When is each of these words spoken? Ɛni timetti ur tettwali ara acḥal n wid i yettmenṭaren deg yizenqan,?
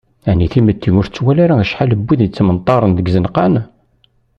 Ɛni 0.29 0.47
timetti 0.53 0.89
ur 0.99 1.05
tettwali 1.07 1.41
ara 1.45 1.55
acḥal 1.63 1.91
n 1.99 2.01
wid 2.05 2.19
i 2.21 2.25
yettmenṭaren 2.25 2.91
deg 2.97 3.07
yizenqan,? 3.07 3.53